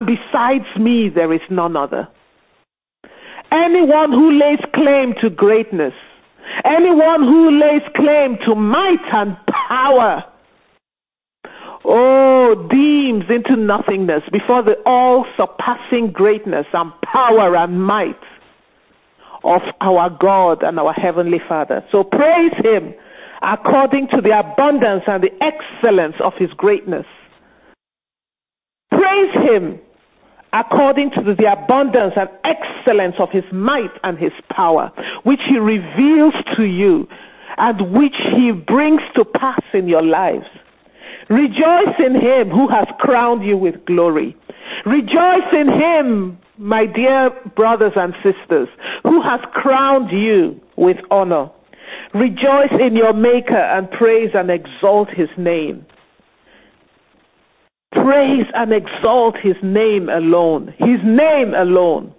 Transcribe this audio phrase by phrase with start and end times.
[0.00, 2.08] Besides me, there is none other.
[3.50, 5.94] Anyone who lays claim to greatness,
[6.64, 9.36] anyone who lays claim to might and
[9.68, 10.24] power,
[11.84, 18.20] oh, deems into nothingness before the all surpassing greatness and power and might
[19.44, 21.82] of our God and our Heavenly Father.
[21.90, 22.92] So praise Him
[23.42, 27.06] according to the abundance and the excellence of His greatness.
[28.90, 29.80] Praise Him
[30.56, 34.90] according to the abundance and excellence of his might and his power,
[35.24, 37.06] which he reveals to you
[37.58, 40.46] and which he brings to pass in your lives.
[41.28, 44.36] Rejoice in him who has crowned you with glory.
[44.84, 48.68] Rejoice in him, my dear brothers and sisters,
[49.02, 51.50] who has crowned you with honor.
[52.14, 55.84] Rejoice in your Maker and praise and exalt his name.
[57.92, 60.74] Praise and exalt his name alone.
[60.78, 62.12] His name alone.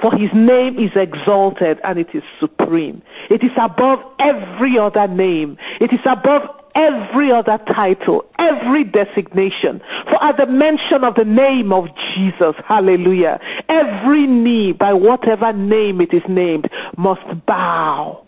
[0.00, 3.02] For his name is exalted and it is supreme.
[3.30, 5.56] It is above every other name.
[5.80, 6.42] It is above
[6.74, 9.80] every other title, every designation.
[10.10, 16.00] For at the mention of the name of Jesus, hallelujah, every knee, by whatever name
[16.00, 18.26] it is named, must bow.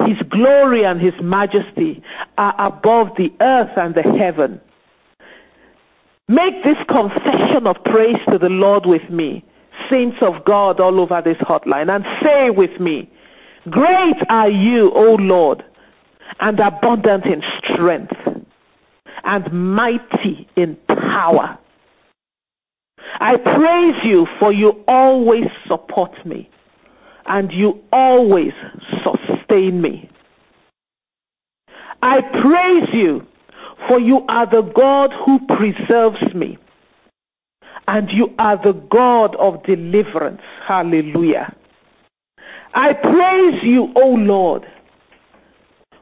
[0.00, 2.02] His glory and his majesty
[2.36, 4.60] are above the earth and the heaven.
[6.28, 9.42] Make this confession of praise to the Lord with me,
[9.90, 13.10] saints of God all over this hotline, and say with me,
[13.70, 15.64] Great are you, O Lord,
[16.40, 18.12] and abundant in strength,
[19.24, 21.58] and mighty in power.
[23.20, 26.50] I praise you for you always support me,
[27.24, 28.52] and you always
[29.02, 30.10] sustain me.
[32.02, 33.26] I praise you
[33.86, 36.58] for you are the God who preserves me.
[37.86, 40.42] And you are the God of deliverance.
[40.66, 41.54] Hallelujah.
[42.74, 44.64] I praise you, O Lord,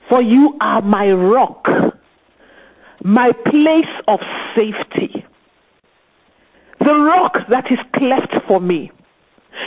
[0.09, 1.65] for you are my rock,
[3.05, 4.19] my place of
[4.57, 5.25] safety,
[6.81, 8.91] the rock that is cleft for me,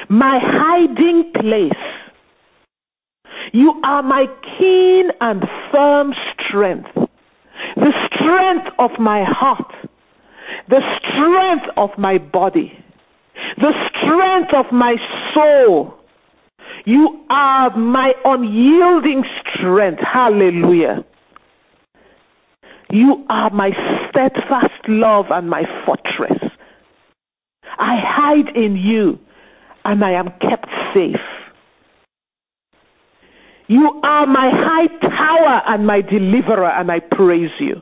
[0.09, 1.71] my hiding place.
[3.53, 4.25] You are my
[4.57, 6.13] keen and firm
[6.45, 7.08] strength
[7.79, 9.73] the strength of my heart,
[10.67, 12.73] the strength of my body,
[13.57, 14.95] the strength of my
[15.33, 15.93] soul.
[16.85, 19.23] You are my unyielding
[19.53, 20.01] strength.
[20.01, 21.05] Hallelujah.
[22.91, 23.71] You are my
[24.09, 26.39] steadfast love and my fortress.
[27.77, 29.19] I hide in you
[29.85, 31.28] and I am kept safe.
[33.69, 37.81] You are my high tower and my deliverer, and I praise you.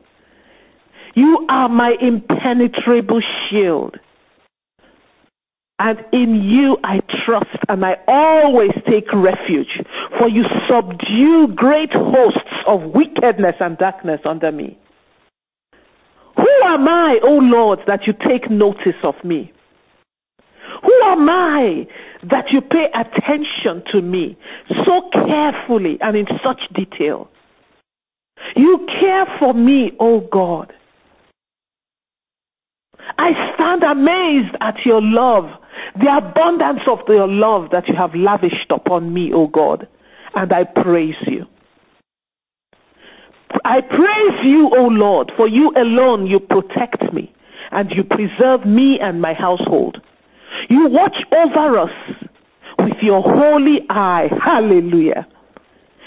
[1.15, 3.95] You are my impenetrable shield.
[5.79, 9.81] And in you I trust, and I always take refuge,
[10.19, 14.77] for you subdue great hosts of wickedness and darkness under me.
[16.35, 19.53] Who am I, O Lord, that you take notice of me?
[20.83, 21.87] Who am I
[22.29, 24.37] that you pay attention to me
[24.85, 27.29] so carefully and in such detail?
[28.55, 30.73] You care for me, O oh God.
[33.17, 35.45] I stand amazed at your love,
[35.95, 39.87] the abundance of your love that you have lavished upon me, O oh God,
[40.35, 41.45] and I praise you.
[43.63, 47.33] I praise you, O Lord, for you alone you protect me
[47.71, 50.01] and you preserve me and my household.
[50.69, 51.91] You watch over us
[52.79, 54.27] with your holy eye.
[54.43, 55.27] Hallelujah.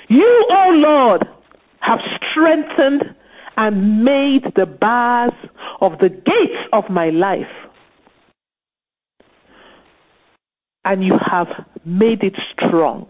[0.08, 1.24] You, O oh Lord,
[1.80, 3.14] have strengthened
[3.56, 5.32] and made the bars
[5.80, 7.42] of the gates of my life.
[10.84, 11.48] And you have
[11.84, 13.06] made it strong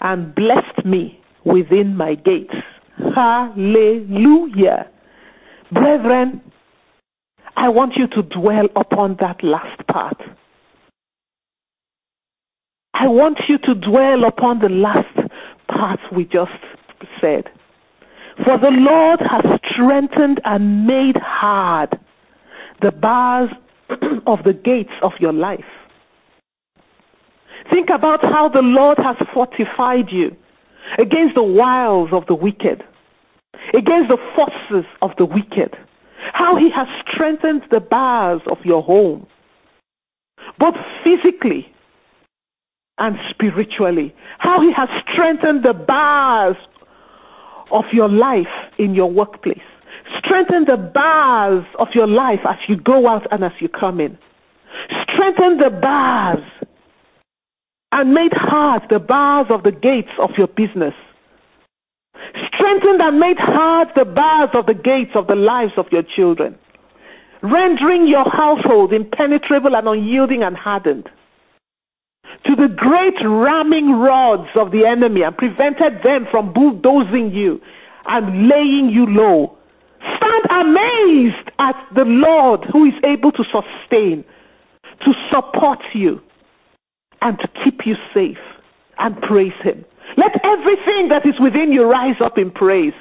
[0.00, 2.54] and blessed me within my gates.
[3.14, 4.88] Hallelujah.
[5.72, 6.42] Brethren,
[7.64, 10.20] I want you to dwell upon that last part.
[12.92, 15.30] I want you to dwell upon the last
[15.66, 16.60] part we just
[17.22, 17.44] said.
[18.44, 21.98] For the Lord has strengthened and made hard
[22.82, 23.48] the bars
[24.26, 25.64] of the gates of your life.
[27.72, 30.36] Think about how the Lord has fortified you
[30.98, 32.84] against the wiles of the wicked,
[33.72, 35.74] against the forces of the wicked
[36.34, 39.26] how he has strengthened the bars of your home,
[40.58, 41.66] both physically
[42.98, 44.14] and spiritually.
[44.38, 46.56] How he has strengthened the bars
[47.72, 49.58] of your life in your workplace,
[50.18, 54.18] Strengthen the bars of your life as you go out and as you come in.
[55.02, 56.44] Strengthen the bars
[57.92, 60.94] and made hard the bars of the gates of your business.
[62.54, 66.56] Strengthened and made hard the bars of the gates of the lives of your children,
[67.42, 71.08] rendering your household impenetrable and unyielding and hardened
[72.46, 77.60] to the great ramming rods of the enemy and prevented them from bulldozing you
[78.06, 79.56] and laying you low.
[80.16, 84.24] Stand amazed at the Lord who is able to sustain,
[85.04, 86.20] to support you,
[87.22, 88.42] and to keep you safe
[88.98, 89.84] and praise Him.
[90.16, 92.94] Let everything that is within you rise up in praise.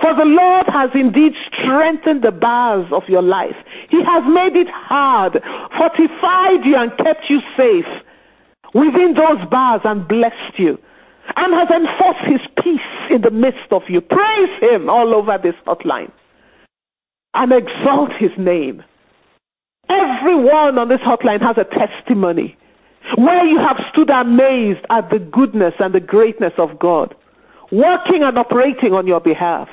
[0.00, 3.56] For the Lord has indeed strengthened the bars of your life.
[3.90, 5.36] He has made it hard,
[5.76, 7.90] fortified you, and kept you safe
[8.72, 10.78] within those bars and blessed you
[11.36, 14.00] and has enforced his peace in the midst of you.
[14.00, 16.12] Praise him all over this hotline
[17.34, 18.82] and exalt his name.
[19.88, 22.56] Everyone on this hotline has a testimony
[23.16, 27.14] where you have stood amazed at the goodness and the greatness of God,
[27.70, 29.68] working and operating on your behalf.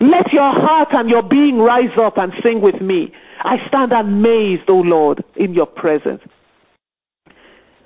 [0.00, 3.12] Let your heart and your being rise up and sing with me.
[3.42, 6.22] I stand amazed, O Lord, in your presence.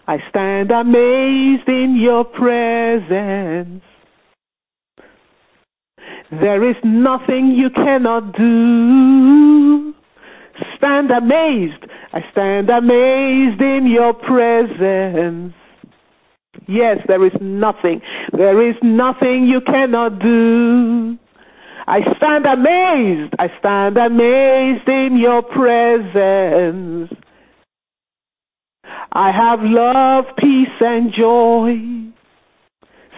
[0.06, 3.82] I stand amazed in your presence.
[6.31, 9.94] There is nothing you cannot do.
[10.76, 11.84] Stand amazed.
[12.14, 15.52] I stand amazed in your presence.
[16.69, 18.02] Yes, there is nothing.
[18.32, 21.19] There is nothing you cannot do.
[21.88, 23.34] I stand amazed.
[23.37, 27.11] I stand amazed in your presence.
[29.10, 31.75] I have love, peace, and joy.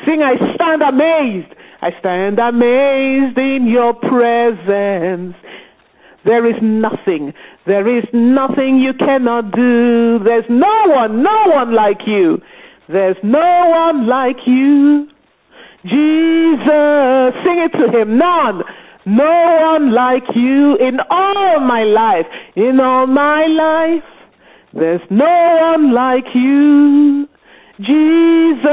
[0.06, 1.54] Sing, I stand amazed.
[1.82, 5.36] I stand amazed in your presence.
[6.26, 7.32] There is nothing,
[7.66, 10.18] there is nothing you cannot do.
[10.24, 12.38] There's no one, no one like you.
[12.88, 15.06] There's no one like you.
[15.84, 18.18] Jesus, sing it to him.
[18.18, 18.64] None,
[19.06, 22.26] no one like you in all my life,
[22.56, 24.02] in all my life.
[24.74, 27.28] There's no one like you,
[27.78, 28.66] Jesus.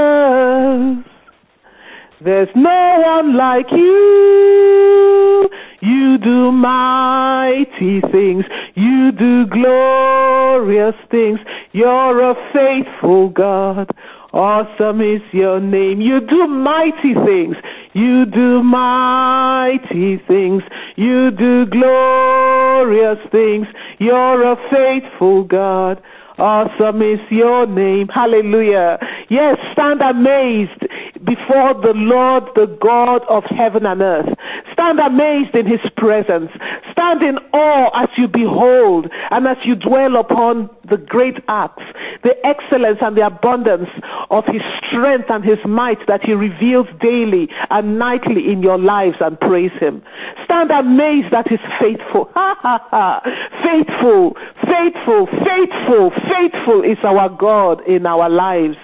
[2.19, 5.49] There's no one like you.
[5.83, 8.45] You do mighty things.
[8.73, 11.39] You do glorious things.
[11.73, 13.89] You're a faithful God.
[14.31, 15.99] Awesome is your name.
[15.99, 17.57] You do mighty things.
[17.91, 20.63] You do mighty things.
[20.95, 23.67] You do glorious things.
[23.99, 26.01] You're a faithful God.
[26.37, 28.07] Awesome is your name.
[28.07, 28.97] Hallelujah.
[29.29, 30.81] Yes, stand amazed
[31.23, 34.29] before the Lord, the God of heaven and earth.
[34.73, 36.49] Stand amazed in his presence.
[36.91, 41.83] Stand in awe as you behold and as you dwell upon the great acts,
[42.23, 43.89] the excellence and the abundance
[44.29, 49.15] of his strength and his might that he reveals daily and nightly in your lives
[49.19, 50.03] and praise him.
[50.45, 52.29] Stand amazed that he's faithful.
[52.43, 53.21] Ha ha ha.
[53.63, 54.35] Faithful,
[54.67, 58.77] faithful, faithful, faithful is our God in our lives.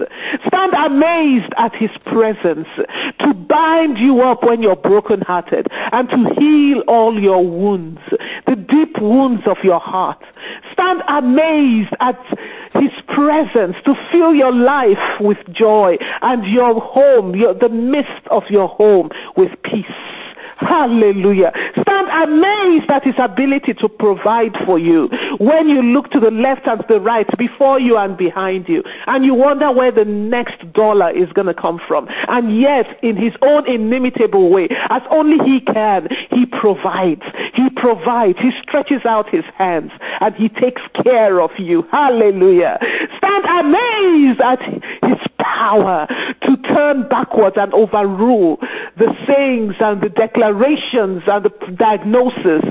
[0.47, 2.67] Stand amazed at his presence
[3.19, 7.99] to bind you up when you're brokenhearted and to heal all your wounds,
[8.45, 10.23] the deep wounds of your heart.
[10.79, 12.15] Stand amazed at
[12.79, 18.43] his presence to fill your life with joy and your home, your, the midst of
[18.49, 19.83] your home with peace.
[20.59, 21.51] Hallelujah.
[21.81, 25.07] Stand amazed at his ability to provide for you
[25.39, 29.23] when you look to the left and the right, before you and behind you, and
[29.23, 32.07] you wonder where the next dollar is going to come from.
[32.27, 37.23] And yet, in his own inimitable way, as only he can, he provides.
[37.55, 38.37] He provides.
[38.39, 41.83] He stretches out his hands and he takes care of you.
[41.91, 42.77] Hallelujah.
[43.17, 44.59] Stand amazed at
[45.07, 46.07] his power
[46.43, 48.57] to turn backwards and overrule
[48.97, 52.63] the sayings and the declarations and the diagnosis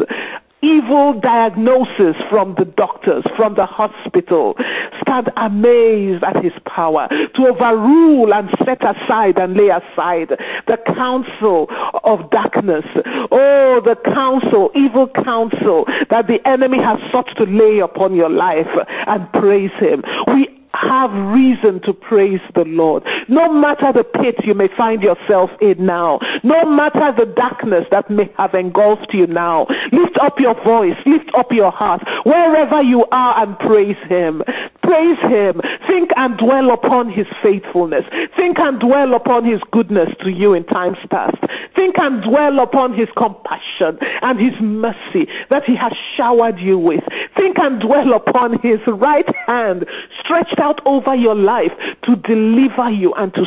[0.62, 4.54] evil diagnosis from the doctors, from the hospital.
[5.02, 10.34] Stand amazed at his power to overrule and set aside and lay aside
[10.66, 11.68] the counsel
[12.02, 12.84] of darkness.
[13.30, 18.70] Oh, the counsel, evil counsel that the enemy has sought to lay upon your life
[19.06, 20.02] and praise him.
[20.26, 23.02] We have reason to praise the Lord.
[23.28, 28.10] No matter the pit you may find yourself in now, no matter the darkness that
[28.10, 33.04] may have engulfed you now, lift up your voice, lift up your heart, wherever you
[33.10, 34.42] are, and praise Him.
[34.82, 35.60] Praise Him.
[35.90, 38.04] Think and dwell upon His faithfulness.
[38.36, 41.38] Think and dwell upon His goodness to you in times past.
[41.74, 47.02] Think and dwell upon His compassion and His mercy that He has showered you with.
[47.36, 49.84] Think and dwell upon His right hand
[50.22, 51.72] stretched out over your life
[52.04, 53.44] to deliver you and to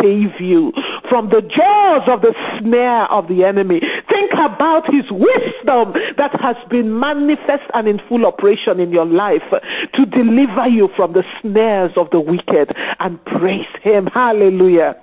[0.00, 0.72] save you
[1.08, 3.80] from the jaws of the snare of the enemy.
[4.08, 9.46] Think about His wisdom that has been manifest and in full operation in your life
[9.94, 14.06] to deliver you from the snares of the wicked and praise Him.
[14.06, 14.96] Hallelujah.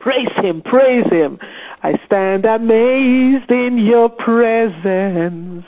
[0.00, 1.38] Praise Him, praise Him.
[1.82, 5.64] I stand amazed in your presence.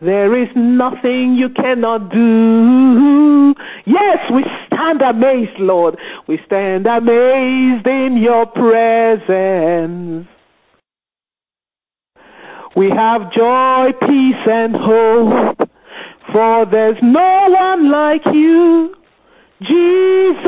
[0.00, 3.54] There is nothing you cannot do.
[3.86, 5.96] Yes, we stand amazed, Lord.
[6.28, 10.28] We stand amazed in your presence.
[12.76, 15.70] We have joy, peace, and hope,
[16.30, 18.94] for there's no one like you,
[19.62, 20.46] Jesus.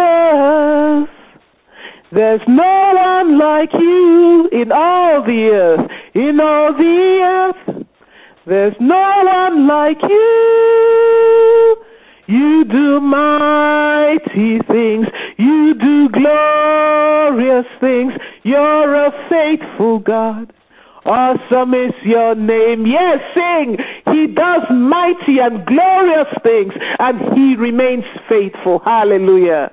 [2.13, 7.78] There's no one like you in all the earth, in all the earth.
[8.49, 11.77] There's no one like you.
[12.29, 15.07] You do mighty things.
[15.37, 18.15] You do glorious things.
[18.45, 20.51] You're a faithful God.
[21.05, 22.87] Awesome is your name.
[22.87, 23.77] Yes, sing.
[24.15, 28.81] He does mighty and glorious things and he remains faithful.
[28.83, 29.71] Hallelujah.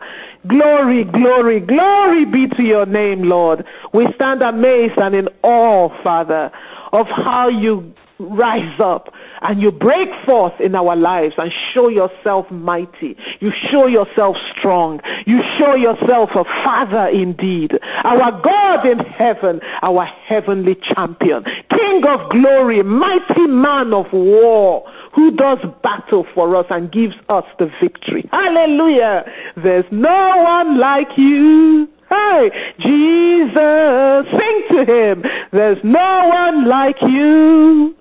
[0.50, 3.66] Glory, glory, glory be to your name, Lord.
[3.94, 6.52] We stand amazed and in awe, Father,
[6.92, 12.50] of how you rise up and you break forth in our lives and show yourself
[12.52, 13.16] mighty.
[13.40, 15.02] You show yourself strong.
[15.26, 17.72] You show yourself a father indeed.
[18.04, 25.32] Our God in heaven, our heavenly champion, King of glory, mighty man of war who
[25.32, 28.28] does battle for us and gives us the victory.
[28.32, 29.24] Hallelujah.
[29.56, 31.88] There's no one like you.
[32.10, 35.24] Hey, Jesus, sing to him.
[35.52, 37.96] There's no one like you.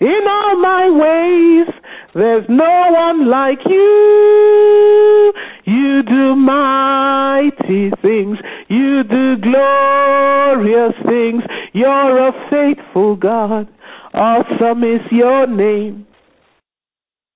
[0.00, 1.74] In all my ways,
[2.14, 5.32] there's no one like you.
[5.64, 8.38] You do mighty things.
[8.68, 11.42] You do glorious things.
[11.72, 13.68] You're a faithful God.
[14.14, 16.06] Awesome is your name.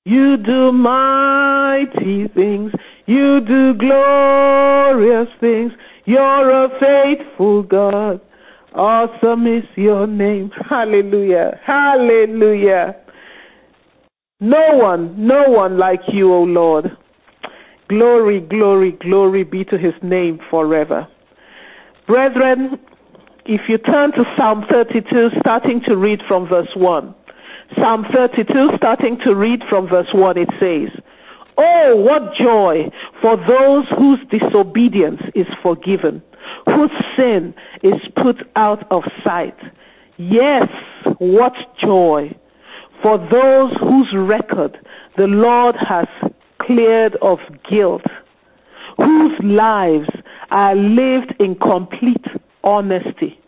[0.05, 2.73] You do mighty things.
[3.07, 5.73] You do glorious things.
[6.05, 8.21] You're a faithful God.
[8.79, 10.53] Awesome is your name.
[10.71, 11.59] Hallelujah.
[11.67, 12.95] Hallelujah.
[14.39, 16.97] No one, no one like you, O Lord.
[17.89, 21.09] Glory, glory, glory be to his name forever.
[22.07, 22.79] Brethren,
[23.47, 27.13] if you turn to Psalm 32, starting to read from verse 1.
[27.75, 31.03] Psalm 32, starting to read from verse 1, it says,
[31.59, 32.89] Oh, what joy
[33.21, 36.23] for those whose disobedience is forgiven
[36.75, 39.57] whose sin is put out of sight.
[40.17, 40.69] Yes,
[41.19, 42.31] what joy
[43.03, 44.77] for those whose record
[45.17, 46.07] the Lord has
[46.61, 47.39] cleared of
[47.71, 48.03] guilt,
[48.97, 50.09] whose lives
[50.51, 52.25] are lived in complete
[52.65, 53.39] honesty.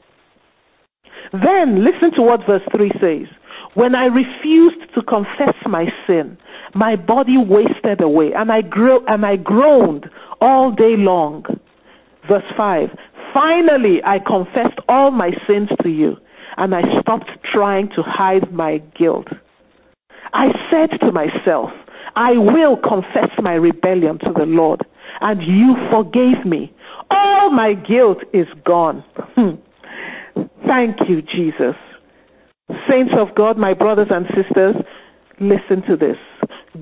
[1.33, 3.29] Then listen to what verse 3 says.
[3.75, 6.37] When I refused to confess my sin,
[6.75, 10.07] my body wasted away, and I, gro- and I groaned
[10.41, 11.45] all day long.
[12.29, 12.89] Verse 5
[13.33, 16.17] Finally, I confessed all my sins to you,
[16.57, 19.29] and I stopped trying to hide my guilt.
[20.33, 21.71] I said to myself,
[22.17, 24.85] I will confess my rebellion to the Lord,
[25.21, 26.73] and you forgave me.
[27.11, 29.05] All my guilt is gone.
[30.67, 31.77] Thank you, Jesus.
[32.89, 34.77] Saints of God, my brothers and sisters,
[35.41, 36.17] listen to this.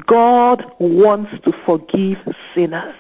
[0.07, 2.19] God wants to forgive
[2.55, 2.95] sinners.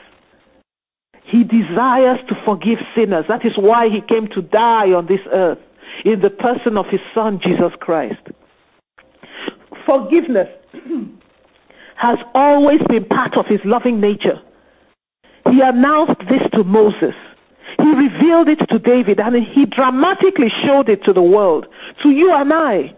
[1.31, 3.27] He desires to forgive sinners.
[3.29, 5.59] That is why he came to die on this earth
[6.05, 8.23] in the person of his son, Jesus Christ.
[9.85, 10.49] Forgiveness
[11.97, 14.41] has always been part of his loving nature.
[15.51, 17.17] He announced this to Moses.
[17.77, 21.67] He revealed it to David and he dramatically showed it to the world,
[22.03, 22.95] to you and I,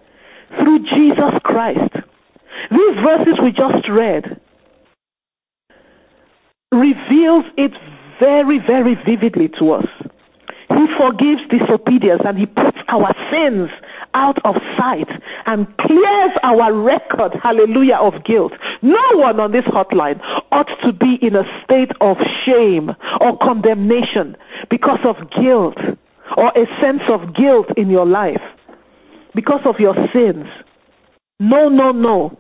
[0.58, 1.94] through Jesus Christ.
[2.70, 4.40] These verses we just read
[6.72, 7.72] reveals it
[8.20, 9.86] very, very vividly to us.
[10.68, 13.70] He forgives disobedience and he puts our sins
[14.14, 15.08] out of sight
[15.46, 18.52] and clears our record, hallelujah, of guilt.
[18.82, 20.20] No one on this hotline
[20.52, 24.36] ought to be in a state of shame or condemnation
[24.70, 25.78] because of guilt
[26.36, 28.42] or a sense of guilt in your life.
[29.34, 30.46] because of your sins.
[31.38, 32.36] No, no, no.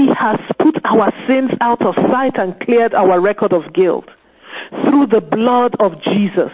[0.00, 4.06] He has put our sins out of sight and cleared our record of guilt
[4.82, 6.52] through the blood of Jesus.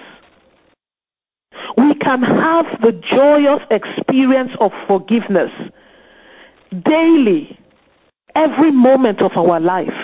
[1.77, 5.53] We can have the joyous experience of forgiveness
[6.73, 7.57] daily,
[8.35, 9.95] every moment of our life,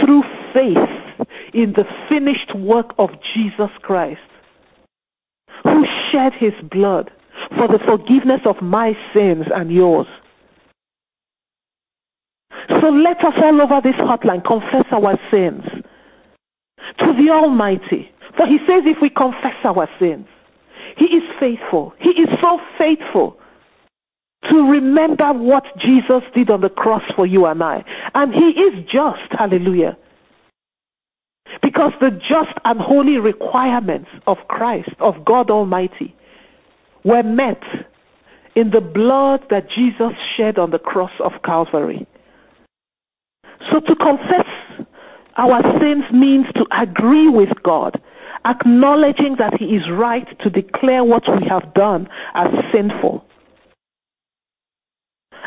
[0.00, 0.22] through
[0.52, 4.20] faith in the finished work of Jesus Christ,
[5.62, 7.10] who shed his blood
[7.56, 10.06] for the forgiveness of my sins and yours.
[12.68, 15.64] So let us all over this hotline confess our sins
[16.98, 18.10] to the Almighty.
[18.36, 20.26] For he says if we confess our sins,
[20.96, 21.92] he is faithful.
[22.00, 23.38] He is so faithful
[24.50, 27.84] to remember what Jesus did on the cross for you and I.
[28.14, 29.30] And he is just.
[29.30, 29.96] Hallelujah.
[31.62, 36.14] Because the just and holy requirements of Christ, of God Almighty,
[37.04, 37.62] were met
[38.56, 42.06] in the blood that Jesus shed on the cross of Calvary.
[43.74, 44.46] So to confess
[45.36, 48.00] our sins means to agree with God,
[48.46, 53.24] acknowledging that He is right to declare what we have done as sinful,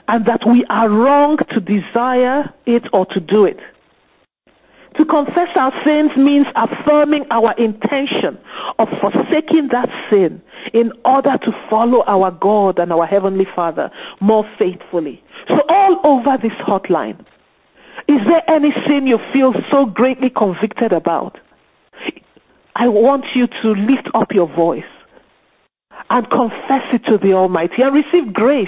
[0.09, 3.59] and that we are wrong to desire it or to do it.
[4.97, 8.37] To confess our sins means affirming our intention
[8.77, 10.41] of forsaking that sin
[10.73, 15.23] in order to follow our God and our Heavenly Father more faithfully.
[15.47, 17.23] So, all over this hotline,
[18.07, 21.37] is there any sin you feel so greatly convicted about?
[22.75, 24.83] I want you to lift up your voice
[26.09, 28.67] and confess it to the Almighty and receive grace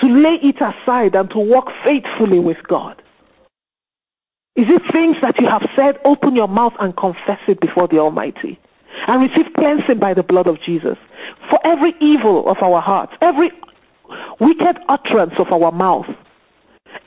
[0.00, 3.02] to lay it aside and to walk faithfully with God.
[4.56, 6.00] Is it things that you have said?
[6.04, 8.58] Open your mouth and confess it before the Almighty
[9.06, 10.96] and receive cleansing by the blood of Jesus.
[11.50, 13.50] For every evil of our hearts, every
[14.40, 16.06] wicked utterance of our mouth,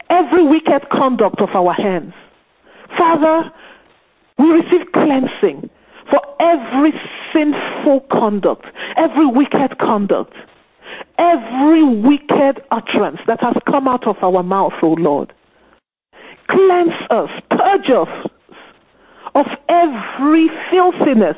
[0.10, 2.14] every wicked conduct of our hands.
[2.98, 3.52] Father,
[4.38, 5.70] we receive cleansing
[6.10, 6.94] for every
[7.34, 8.66] sinful conduct,
[8.98, 10.34] every wicked conduct,
[11.18, 15.34] every wicked utterance that has come out of our mouth, O Lord.
[16.50, 18.32] Cleanse us, purge us
[19.36, 21.38] of every filthiness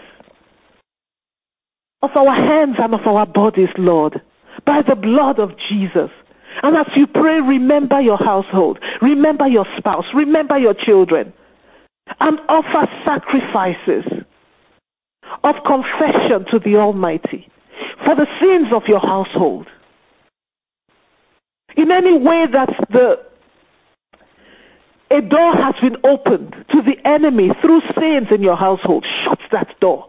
[2.01, 4.21] of our hands and of our bodies, Lord,
[4.65, 6.09] by the blood of Jesus.
[6.63, 11.33] And as you pray, remember your household, remember your spouse, remember your children,
[12.19, 14.05] and offer sacrifices
[15.43, 17.49] of confession to the Almighty
[18.05, 19.67] for the sins of your household.
[21.77, 23.15] In any way that the
[25.11, 29.67] a door has been opened to the enemy through sins in your household, shut that
[29.81, 30.07] door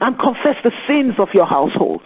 [0.00, 2.02] and confess the sins of your household.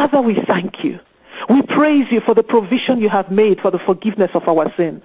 [0.00, 0.98] Father, we thank you.
[1.50, 5.02] We praise you for the provision you have made for the forgiveness of our sins.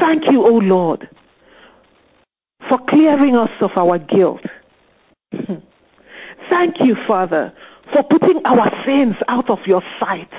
[0.00, 1.08] Thank you, O Lord,
[2.68, 4.40] for clearing us of our guilt.
[5.32, 7.52] Thank you, Father,
[7.92, 10.30] for putting our sins out of your sight.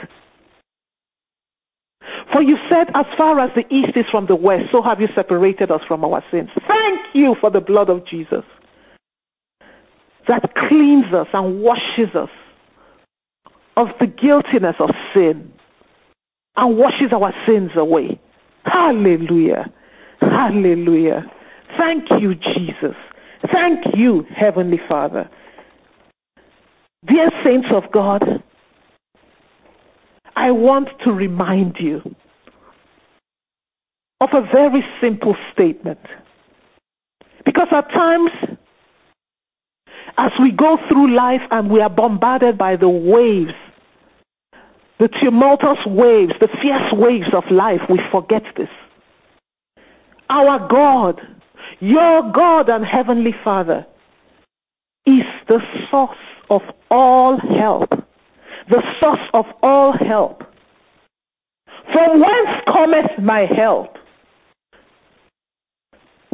[2.34, 5.08] For you said, as far as the east is from the west, so have you
[5.13, 6.49] separated us from our sins.
[6.67, 8.43] Thank you for the blood of Jesus
[10.27, 12.29] that cleans us and washes us
[13.80, 15.54] of the guiltiness of sin
[16.58, 18.20] and washes our sins away.
[18.65, 19.72] Hallelujah.
[20.20, 21.24] Hallelujah.
[21.78, 22.98] Thank you, Jesus.
[23.54, 25.30] Thank you, Heavenly Father.
[27.08, 28.22] Dear saints of God,
[30.36, 32.02] I want to remind you
[34.20, 36.02] of a very simple statement.
[37.46, 38.32] Because at times,
[40.18, 43.54] as we go through life and we are bombarded by the waves
[45.00, 48.70] the tumultuous waves, the fierce waves of life, we forget this.
[50.30, 51.22] Our God,
[51.80, 53.86] your God and Heavenly Father,
[55.06, 55.60] is the
[55.90, 56.18] source
[56.50, 57.90] of all help.
[58.70, 60.44] The source of all help.
[61.92, 63.96] From whence cometh my help?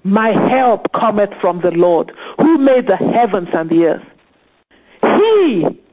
[0.04, 4.08] My help cometh from the Lord, who made the heavens and the earth.
[5.02, 5.85] He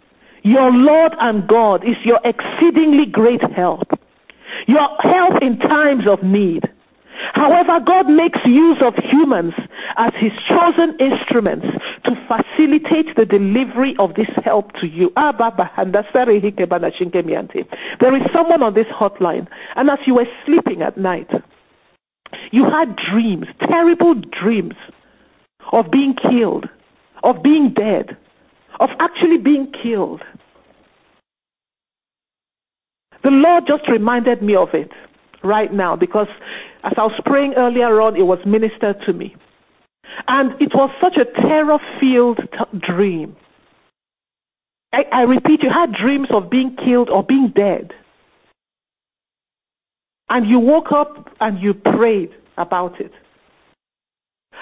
[0.42, 3.88] your Lord and God is your exceedingly great help,
[4.66, 6.68] your help in times of need.
[7.34, 9.54] However, God makes use of humans
[9.96, 11.66] as his chosen instruments
[12.04, 15.10] to facilitate the delivery of this help to you.
[15.14, 15.36] There
[18.16, 21.30] is someone on this hotline, and as you were sleeping at night,
[22.50, 24.74] you had dreams, terrible dreams
[25.70, 26.68] of being killed,
[27.22, 28.16] of being dead,
[28.80, 30.22] of actually being killed.
[33.22, 34.90] The Lord just reminded me of it
[35.44, 36.28] right now because
[36.84, 39.34] as I was praying earlier on, it was ministered to me.
[40.28, 43.36] And it was such a terror filled t- dream.
[44.92, 47.92] I, I repeat, you had dreams of being killed or being dead.
[50.28, 53.12] And you woke up and you prayed about it.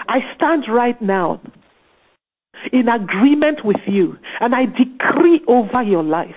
[0.09, 1.41] I stand right now
[2.73, 6.35] in agreement with you and I decree over your life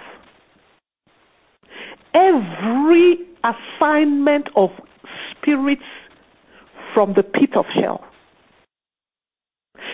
[2.13, 4.69] every assignment of
[5.31, 5.81] spirits
[6.93, 8.03] from the pit of hell,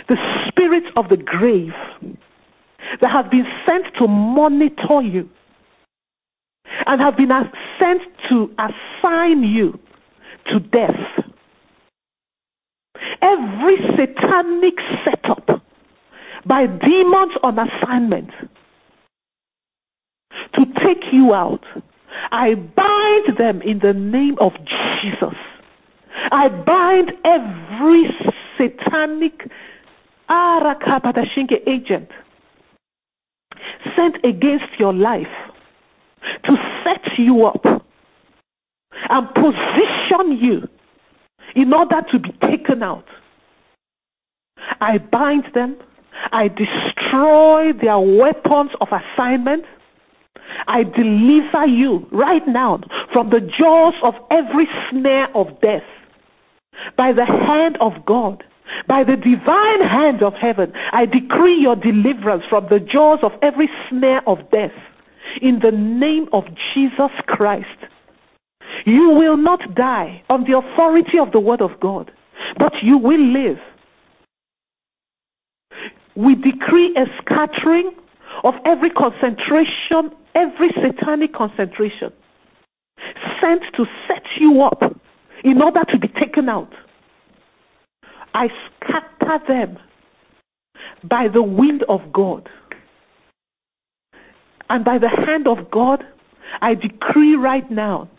[0.08, 1.73] the spirits of the grave
[3.01, 5.29] that have been sent to monitor you
[6.86, 7.29] and have been
[7.79, 9.79] sent to assign you
[10.47, 11.25] to death.
[13.21, 15.62] Every satanic setup
[16.45, 18.29] by demons on assignment
[20.55, 21.63] to take you out,
[22.32, 24.54] I bind them in the name of
[25.02, 25.36] Jesus.
[26.32, 28.10] I bind every
[28.58, 29.50] satanic
[30.30, 32.10] Arakabadashinke agent
[33.95, 35.28] sent against your life
[36.45, 37.63] to set you up
[39.10, 40.67] and position you
[41.56, 43.06] in order to be taken out.
[44.82, 45.78] I bind them.
[46.32, 49.63] I destroy their weapons of assignment.
[50.67, 52.79] I deliver you right now
[53.13, 55.83] from the jaws of every snare of death
[56.97, 58.43] by the hand of God.
[58.88, 63.67] By the divine hand of heaven, I decree your deliverance from the jaws of every
[63.89, 64.77] snare of death
[65.41, 67.67] in the name of Jesus Christ.
[68.85, 72.12] You will not die on the authority of the Word of God,
[72.57, 73.57] but you will live.
[76.15, 77.91] We decree a scattering
[78.43, 82.12] of every concentration, every satanic concentration
[83.41, 84.82] sent to set you up
[85.43, 86.71] in order to be taken out.
[88.34, 89.78] I scatter them
[91.04, 92.49] by the wind of God.
[94.69, 96.04] And by the hand of God,
[96.62, 98.10] I decree right now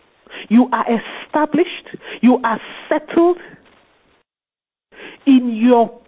[0.49, 3.39] you are established, you are settled
[5.27, 6.01] in your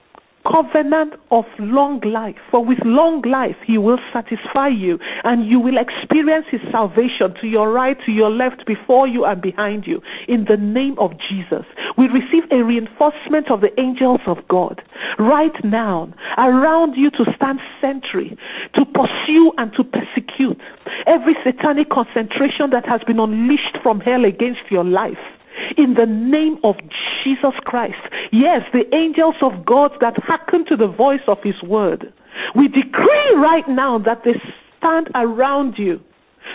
[0.46, 2.37] covenant of long life.
[2.50, 7.46] For with long life, He will satisfy you, and you will experience His salvation to
[7.46, 10.00] your right, to your left, before you, and behind you.
[10.28, 11.64] In the name of Jesus,
[11.96, 14.83] we receive a reinforcement of the angels of God
[15.18, 18.37] right now around you to stand sentry,
[18.74, 20.61] to pursue and to persecute
[21.07, 25.18] every satanic concentration that has been unleashed from hell against your life
[25.76, 26.76] in the name of
[27.22, 28.00] Jesus Christ.
[28.32, 32.12] Yes, the angels of God that hearken to the voice of His word.
[32.56, 34.40] We decree right now that they
[34.78, 36.00] stand around you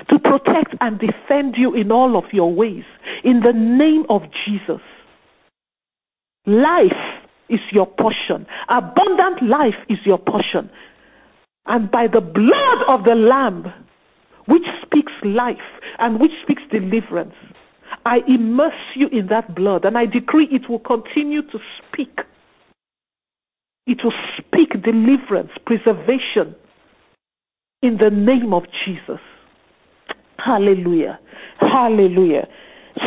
[0.10, 2.84] to protect and defend you in all of your ways
[3.24, 4.82] in the name of Jesus.
[6.46, 6.92] Life
[7.50, 10.70] is your portion, abundant life is your portion.
[11.66, 13.74] And by the blood of the Lamb,
[14.48, 15.58] which speaks life
[16.00, 17.36] and which speaks deliverance,
[18.08, 22.20] I immerse you in that blood and I decree it will continue to speak.
[23.86, 26.56] It will speak deliverance, preservation
[27.82, 29.20] in the name of Jesus.
[30.40, 31.20] Hallelujah.
[31.60, 32.48] Hallelujah.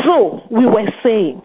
[0.04, 1.40] So we were saying,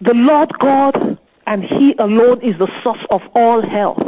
[0.00, 3.98] the Lord God and He alone is the source of all help.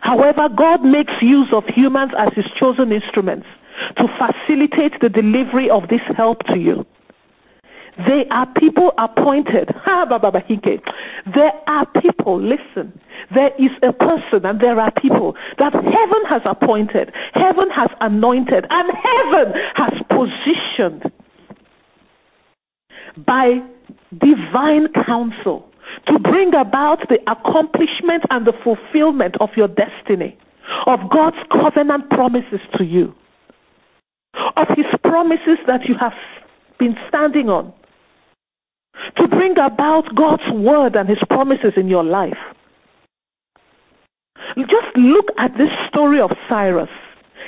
[0.00, 3.46] However, God makes use of humans as His chosen instruments
[3.98, 6.86] to facilitate the delivery of this help to you.
[7.96, 9.70] They are people appointed.
[11.34, 12.98] There are people, listen,
[13.34, 18.66] there is a person and there are people that heaven has appointed, heaven has anointed,
[18.70, 21.12] and heaven has positioned
[23.26, 23.60] by
[24.12, 25.68] divine counsel
[26.06, 30.36] to bring about the accomplishment and the fulfillment of your destiny,
[30.86, 33.14] of God's covenant promises to you,
[34.56, 36.14] of His promises that you have
[36.78, 37.72] been standing on
[39.16, 42.38] to bring about God's word and his promises in your life.
[44.56, 46.90] Just look at this story of Cyrus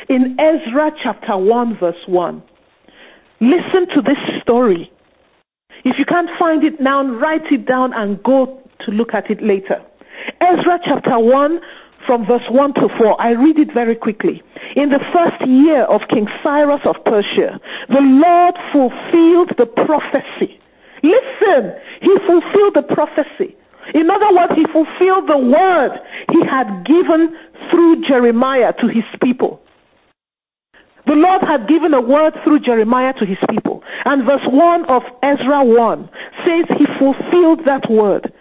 [0.08, 2.42] in Ezra chapter 1, verse 1.
[3.40, 4.90] Listen to this story.
[5.84, 9.42] If you can't find it now, write it down and go to look at it
[9.42, 9.82] later.
[10.40, 11.60] Ezra chapter 1,
[12.06, 13.20] from verse 1 to 4.
[13.20, 14.42] I read it very quickly.
[14.76, 20.61] In the first year of King Cyrus of Persia, the Lord fulfilled the prophecy
[21.02, 23.56] Listen, he fulfilled the prophecy.
[23.94, 25.98] In other words, he fulfilled the word
[26.30, 27.34] he had given
[27.70, 29.60] through Jeremiah to his people.
[31.06, 33.82] The Lord had given a word through Jeremiah to his people.
[34.04, 36.10] And verse 1 of Ezra 1
[36.46, 38.32] says he fulfilled that word.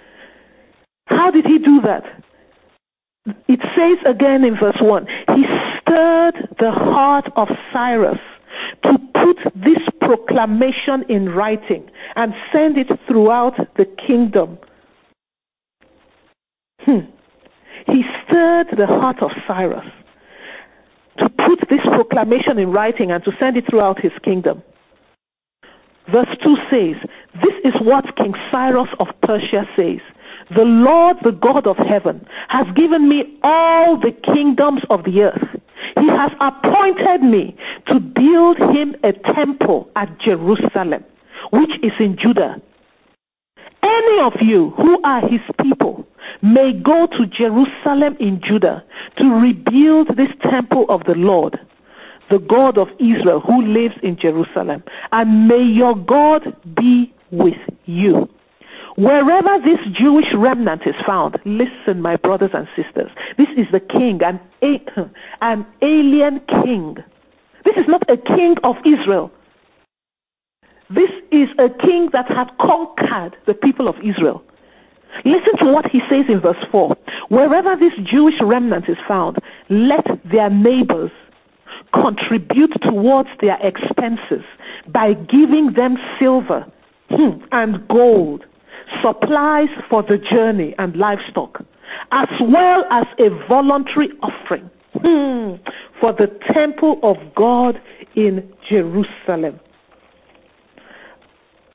[1.08, 2.04] How did he do that?
[3.48, 5.44] It says again in verse 1 He
[5.82, 8.20] stirred the heart of Cyrus
[8.84, 14.58] to put this proclamation in writing and send it throughout the kingdom.
[16.80, 17.12] Hmm.
[17.88, 19.86] He stirred the heart of Cyrus
[21.18, 24.64] to put this proclamation in writing and to send it throughout his kingdom.
[26.12, 30.02] Verse 2 says, This is what King Cyrus of Persia says.
[30.50, 35.62] The Lord, the God of heaven, has given me all the kingdoms of the earth.
[35.96, 37.56] He has appointed me
[37.92, 41.04] to build him a temple at Jerusalem,
[41.52, 42.62] which is in Judah.
[43.84, 46.06] Any of you who are his people
[46.42, 48.84] may go to Jerusalem in Judah
[49.18, 51.60] to rebuild this temple of the Lord,
[52.30, 54.84] the God of Israel who lives in Jerusalem.
[55.12, 58.30] And may your God be with you.
[58.98, 64.20] Wherever this Jewish remnant is found, listen, my brothers and sisters, this is the king,
[64.22, 64.40] an,
[65.42, 66.98] an alien king.
[67.66, 69.32] This is not a king of Israel.
[70.90, 74.44] This is a king that had conquered the people of Israel.
[75.24, 76.96] Listen to what he says in verse 4.
[77.30, 79.38] Wherever this Jewish remnant is found,
[79.70, 81.12] let their neighbors
[81.94, 84.44] contribute towards their expenses
[84.88, 86.66] by giving them silver
[87.10, 88.46] hmm, and gold,
[89.02, 91.64] supplies for the journey and livestock,
[92.12, 95.56] as well as a voluntary offering hmm,
[96.00, 97.76] for the temple of God
[98.16, 99.60] in Jerusalem.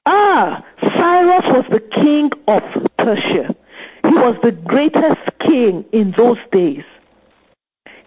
[0.07, 2.63] Ah, Cyrus was the king of
[2.99, 3.55] Persia.
[4.05, 6.85] He was the greatest king in those days.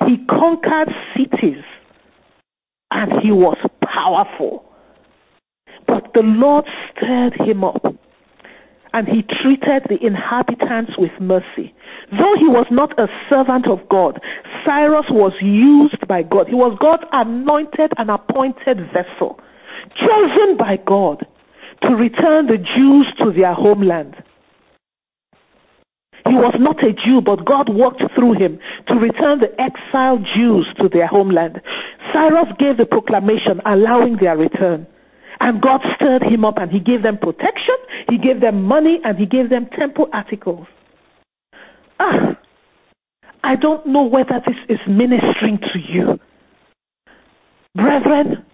[0.08, 1.64] He conquered cities
[2.92, 4.64] and he was powerful.
[5.88, 7.84] But the Lord stirred him up
[8.94, 11.74] and he treated the inhabitants with mercy.
[12.12, 14.20] Though he was not a servant of God,
[14.66, 16.48] Cyrus was used by God.
[16.48, 19.40] He was God's anointed and appointed vessel,
[19.96, 21.26] chosen by God
[21.84, 24.16] to return the Jews to their homeland.
[26.28, 30.68] He was not a Jew, but God worked through him to return the exiled Jews
[30.80, 31.62] to their homeland.
[32.14, 34.86] Cyrus gave the proclamation allowing their return.
[35.40, 37.76] And God stirred him up and he gave them protection,
[38.10, 40.68] he gave them money, and he gave them temple articles.
[42.00, 42.38] Ah,
[43.44, 46.20] I don't know whether this is ministering to you.
[47.74, 48.46] Brethren,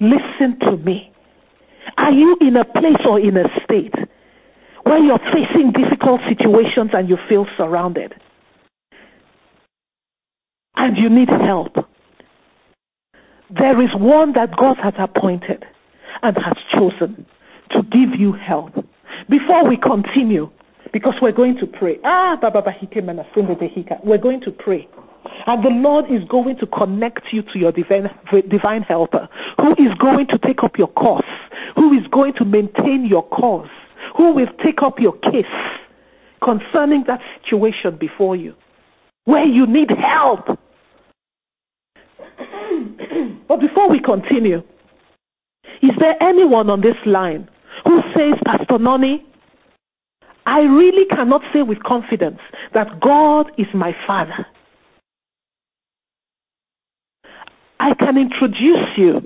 [0.00, 1.10] listen to me.
[1.96, 3.94] Are you in a place or in a state
[4.82, 8.14] where you're facing difficult situations and you feel surrounded?
[10.76, 11.76] And you need help.
[13.48, 15.64] There is one that God has appointed
[16.22, 17.26] and has chosen
[17.70, 18.74] to give you help.
[19.28, 20.50] Before we continue,
[20.92, 21.98] because we're going to pray.
[22.04, 22.62] Ah, Baba
[24.04, 24.88] We're going to pray.
[25.46, 28.08] And the Lord is going to connect you to your divine,
[28.48, 31.24] divine helper, who is going to take up your cause,
[31.74, 33.68] who is going to maintain your cause,
[34.16, 35.44] who will take up your case
[36.42, 38.54] concerning that situation before you,
[39.24, 40.58] where you need help.
[43.48, 44.62] but before we continue,
[45.84, 47.48] is there anyone on this line
[47.84, 49.22] who says, Pastor Noni,
[50.46, 52.40] I really cannot say with confidence
[52.72, 54.46] that God is my Father?
[57.78, 59.20] I can introduce you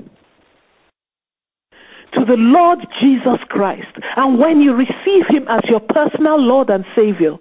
[2.15, 3.95] to the Lord Jesus Christ.
[4.17, 7.37] And when you receive Him as your personal Lord and Savior,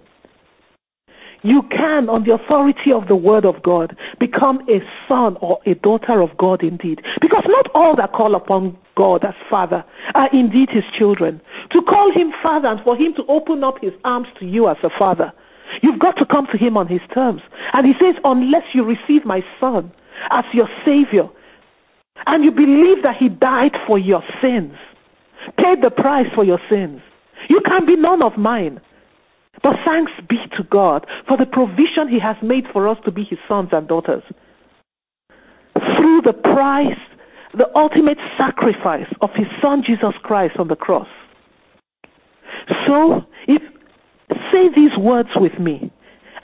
[1.42, 4.78] you can, on the authority of the Word of God, become a
[5.08, 7.00] son or a daughter of God indeed.
[7.20, 9.84] Because not all that call upon God as Father
[10.16, 11.40] are indeed His children.
[11.70, 14.76] To call Him Father and for Him to open up His arms to you as
[14.82, 15.32] a Father,
[15.80, 17.40] you've got to come to Him on His terms.
[17.72, 19.92] And He says, unless you receive my Son
[20.30, 21.28] as your Savior,
[22.26, 24.74] and you believe that He died for your sins,
[25.56, 27.00] paid the price for your sins,
[27.48, 28.80] you can be none of mine.
[29.62, 33.22] But thanks be to God for the provision He has made for us to be
[33.24, 34.22] His sons and daughters.
[35.74, 36.98] Through the price,
[37.58, 41.08] the ultimate sacrifice of His Son Jesus Christ on the cross.
[42.86, 43.62] So, if
[44.52, 45.92] say these words with me,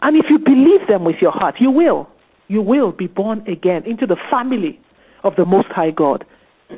[0.03, 2.09] and if you believe them with your heart, you will.
[2.48, 4.79] You will be born again into the family
[5.22, 6.27] of the Most High God.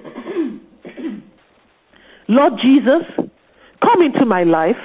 [2.28, 3.02] Lord Jesus,
[3.82, 4.76] come into my life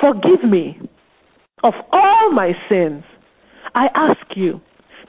[0.00, 0.80] Forgive me
[1.62, 3.04] of all my sins
[3.74, 4.60] I ask you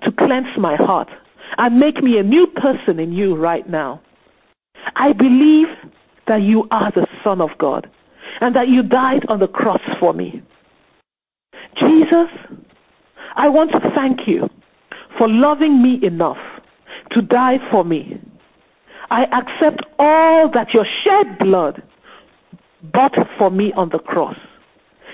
[0.04, 1.08] to cleanse my heart
[1.58, 4.02] and make me a new person in you right now.
[4.96, 5.68] I believe
[6.28, 7.90] that you are the Son of God
[8.40, 10.42] and that you died on the cross for me.
[11.80, 12.30] Jesus,
[13.36, 14.50] I want to thank you
[15.18, 16.38] for loving me enough
[17.12, 18.20] to die for me.
[19.10, 21.84] I accept all that your shed blood
[22.94, 24.38] bought for me on the cross.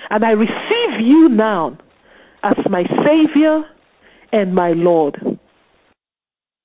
[0.10, 1.78] And I receive you now
[2.44, 3.64] as my Savior
[4.32, 5.37] and my Lord.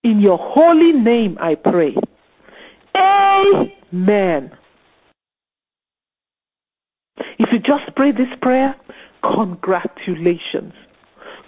[0.04, 1.94] In your holy name I pray.
[2.96, 4.50] Amen.
[7.38, 8.74] If you just pray this prayer,
[9.22, 10.72] congratulations.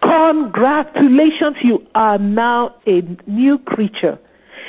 [0.02, 4.18] Congratulations, you are now a new creature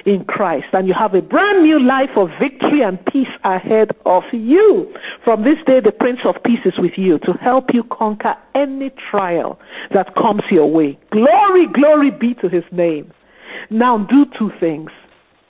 [0.06, 4.24] in Christ and you have a brand new life of victory and peace ahead of
[4.32, 4.91] you.
[5.24, 8.91] From this day, the Prince of Peace is with you to help you conquer any
[9.12, 9.60] trial
[9.93, 10.98] that comes your way.
[11.12, 13.12] Glory, glory be to his name.
[13.69, 14.91] Now do two things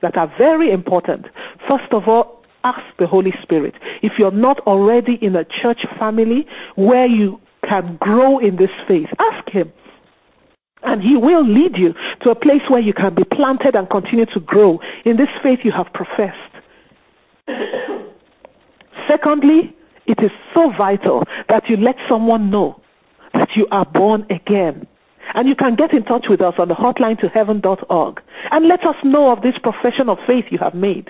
[0.02, 1.26] that are very important.
[1.68, 3.76] First of all, ask the Holy Spirit.
[4.02, 9.08] If you're not already in a church family where you can grow in this faith,
[9.20, 9.72] ask Him.
[10.84, 14.26] And He will lead you to a place where you can be planted and continue
[14.28, 16.38] to grow in this faith you have professed.
[19.10, 19.76] Secondly,
[20.08, 22.80] it is so vital that you let someone know
[23.34, 24.88] that you are born again.
[25.34, 28.82] And you can get in touch with us on the hotline to heaven.org and let
[28.82, 31.10] us know of this profession of faith you have made.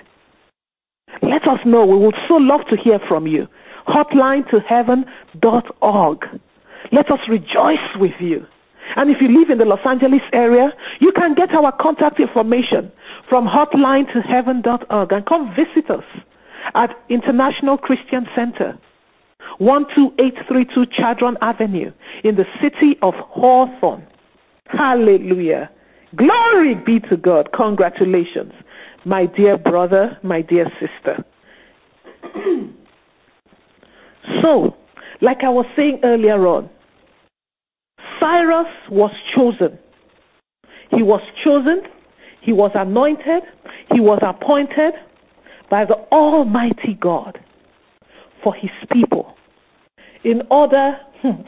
[1.22, 1.86] Let us know.
[1.86, 3.46] We would so love to hear from you.
[3.86, 6.18] Hotline to heaven.org.
[6.92, 8.46] Let us rejoice with you.
[8.94, 12.92] And if you live in the Los Angeles area, you can get our contact information
[13.28, 16.04] from hotline to heaven.org and come visit us
[16.74, 18.78] at International Christian Center,
[19.58, 21.92] 12832 Chadron Avenue
[22.24, 24.06] in the city of Hawthorne.
[24.66, 25.70] Hallelujah.
[26.14, 27.50] Glory be to God.
[27.54, 28.52] Congratulations,
[29.04, 31.24] my dear brother, my dear sister.
[34.42, 34.74] so,
[35.20, 36.70] like I was saying earlier on,
[38.20, 39.78] Cyrus was chosen.
[40.90, 41.82] He was chosen,
[42.40, 43.42] he was anointed,
[43.92, 44.94] he was appointed
[45.68, 47.38] by the Almighty God
[48.46, 49.34] for his people
[50.22, 51.42] in order hmm,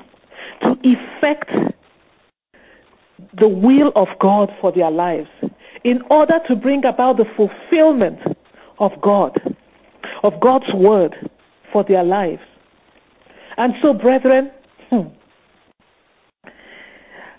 [0.63, 1.49] to effect
[3.39, 5.29] the will of God for their lives,
[5.85, 8.19] in order to bring about the fulfillment
[8.81, 9.39] of God,
[10.25, 11.15] of God's word
[11.73, 12.43] for their lives.
[13.57, 14.51] And so, brethren,
[14.91, 15.07] hmm,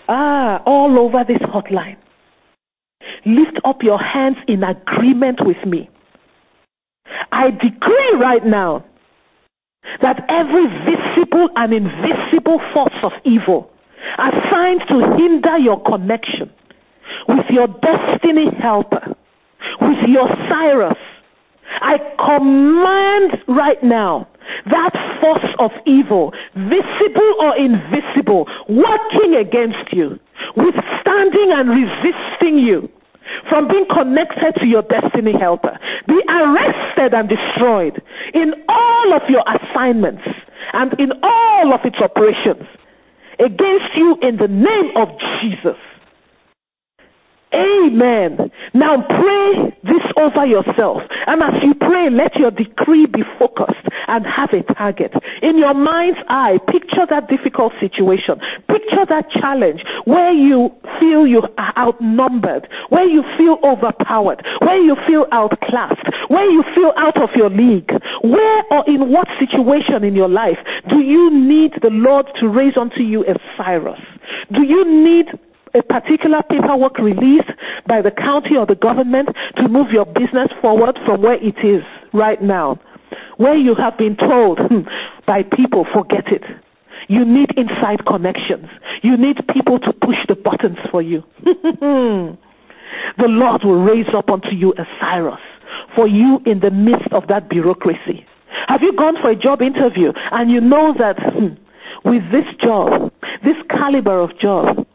[0.07, 1.97] ah, all over this hotline,
[3.25, 5.89] lift up your hands in agreement with me.
[7.33, 8.85] I decree right now
[10.01, 13.71] that every visible and invisible force of evil
[14.17, 16.49] assigned to hinder your connection
[17.27, 19.15] with your destiny helper,
[19.81, 20.97] with your Cyrus,
[21.81, 24.27] I command right now
[24.65, 30.19] that force of evil, visible or invisible, working against you,
[30.55, 32.89] withstanding and resisting you
[33.47, 38.01] from being connected to your destiny helper, be arrested and destroyed
[38.33, 40.23] in all of your assignments
[40.73, 42.67] and in all of its operations
[43.39, 45.77] against you in the name of Jesus.
[47.53, 48.51] Amen.
[48.73, 51.01] Now pray this over yourself.
[51.25, 55.13] And as you pray, let your decree be focused and have a target.
[55.41, 58.37] In your mind's eye, picture that difficult situation.
[58.69, 64.95] Picture that challenge where you feel you are outnumbered, where you feel overpowered, where you
[65.07, 67.89] feel outclassed, where you feel out of your league.
[68.21, 70.57] Where or in what situation in your life
[70.89, 74.01] do you need the Lord to raise unto you a Cyrus?
[74.53, 75.27] Do you need
[75.75, 77.51] a particular paperwork released
[77.87, 81.83] by the county or the government to move your business forward from where it is
[82.13, 82.79] right now.
[83.37, 84.81] Where you have been told hmm,
[85.25, 86.43] by people, forget it.
[87.07, 88.67] You need inside connections.
[89.01, 91.23] You need people to push the buttons for you.
[91.43, 92.37] the
[93.27, 95.39] Lord will raise up unto you a Cyrus
[95.95, 98.25] for you in the midst of that bureaucracy.
[98.67, 101.55] Have you gone for a job interview and you know that hmm,
[102.05, 103.11] with this job,
[103.43, 104.85] this caliber of job,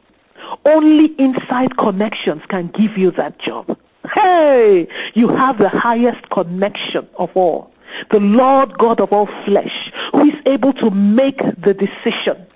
[0.64, 3.76] only inside connections can give you that job.
[4.14, 7.70] Hey, you have the highest connection of all.
[8.10, 12.46] The Lord God of all flesh, who is able to make the decision.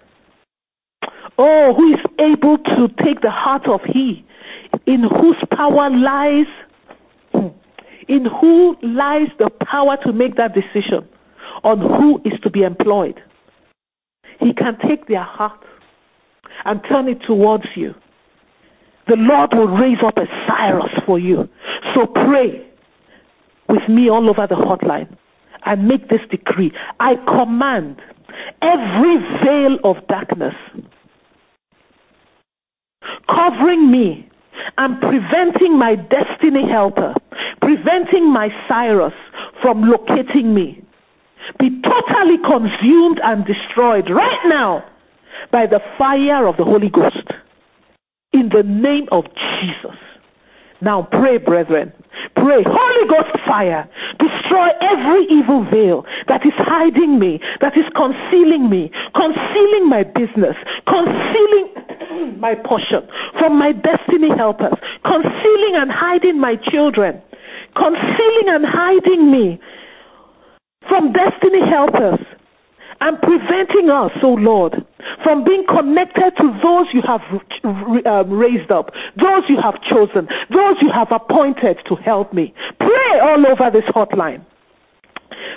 [1.38, 4.24] Oh, who is able to take the heart of He,
[4.86, 6.46] in whose power lies,
[7.32, 7.48] hmm,
[8.08, 11.08] in who lies the power to make that decision
[11.62, 13.20] on who is to be employed.
[14.40, 15.60] He can take their heart
[16.64, 17.94] and turn it towards you.
[19.06, 21.48] The Lord will raise up a Cyrus for you.
[21.94, 22.66] So pray
[23.68, 25.16] with me all over the hotline
[25.64, 26.72] and make this decree.
[27.00, 28.00] I command
[28.62, 30.54] every veil of darkness
[33.28, 34.28] covering me
[34.76, 37.14] and preventing my destiny helper,
[37.60, 39.14] preventing my Cyrus
[39.62, 40.82] from locating me,
[41.58, 44.84] be totally consumed and destroyed right now
[45.50, 47.28] by the fire of the Holy Ghost
[48.32, 49.24] in the name of
[49.60, 49.96] Jesus.
[50.80, 51.92] Now pray, brethren.
[52.36, 52.62] Pray.
[52.62, 53.88] Holy Ghost fire.
[54.18, 60.54] Destroy every evil veil that is hiding me, that is concealing me, concealing my business,
[60.86, 61.66] concealing
[62.38, 63.02] my portion
[63.38, 67.20] from my destiny helpers, concealing and hiding my children,
[67.74, 69.58] concealing and hiding me
[70.88, 72.22] from destiny helpers
[73.00, 74.74] and preventing us, oh Lord,
[75.22, 77.22] from being connected to those you have
[78.06, 82.52] um, raised up, those you have chosen, those you have appointed to help me.
[82.78, 84.44] Pray all over this hotline.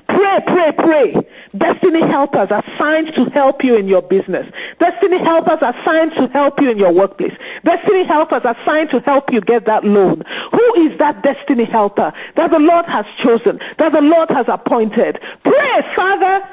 [0.07, 1.09] Pray, pray, pray.
[1.57, 4.45] Destiny helpers are signed to help you in your business.
[4.79, 7.33] Destiny helpers are signed to help you in your workplace.
[7.65, 10.23] Destiny helpers are signed to help you get that loan.
[10.51, 15.17] Who is that destiny helper that the Lord has chosen, that the Lord has appointed?
[15.43, 16.45] Pray, Father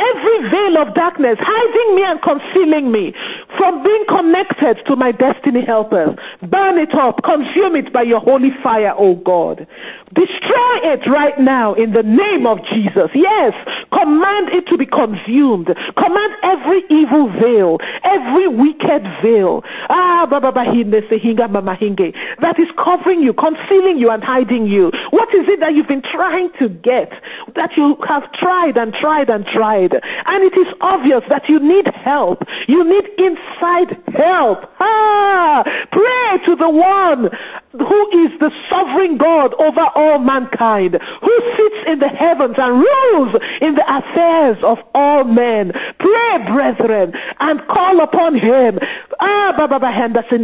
[0.00, 3.12] every veil of darkness hiding me and concealing me
[3.56, 6.16] from being connected to my destiny helpers.
[6.42, 9.66] Burn it up, consume it by your holy fire, O God.
[10.14, 13.14] Destroy it right now in the name of Jesus.
[13.14, 13.54] Yes,
[13.94, 15.70] command it to be consumed.
[15.94, 22.10] Command every evil veil, every wicked veil, ah, baba bahinde sehinga mama hinge.
[22.42, 24.90] that is covering you, concealing you, and hiding you.
[25.10, 27.14] What is it that you've been trying to get,
[27.54, 29.94] that you have tried and tried and tried?
[29.94, 32.42] And it is obvious that you need help.
[32.66, 33.06] You need
[33.40, 34.64] inside help.
[34.80, 35.62] Ah,
[35.92, 37.28] pray to the one
[37.72, 43.36] who is the sovereign God over all mankind, who sits in the heavens and rules
[43.60, 45.72] in the affairs of all men.
[45.98, 48.78] Pray, brethren, and call upon him.
[49.20, 50.42] Ah, Baba Henderson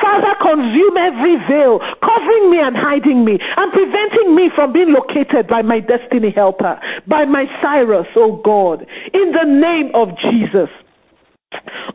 [0.00, 5.48] Father, consume every veil, covering me and hiding me, and preventing me from being located
[5.48, 10.68] by my destiny helper, by my Cyrus, oh God, in the name of Jesus.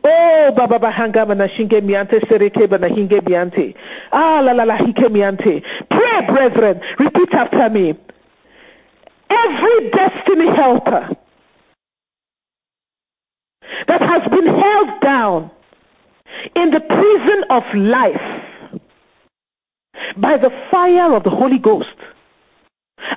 [0.04, 3.74] Oh, Baba Bahanga Manashinge Miante Sereke Banahinge Biante.
[4.12, 5.62] Ah, la la la Hike Miante.
[5.90, 6.80] Pray, brethren.
[6.98, 7.94] Repeat after me.
[9.30, 11.16] Every destiny helper
[13.86, 15.50] that has been held down
[16.56, 18.38] in the prison of life
[20.16, 21.88] by the fire of the Holy Ghost